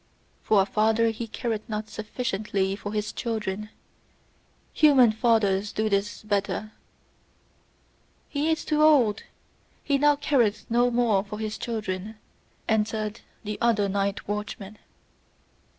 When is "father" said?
0.65-1.11